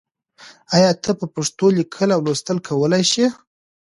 [0.75, 3.25] آیا ته په پښتو لیکل او لوستل کولای شې؟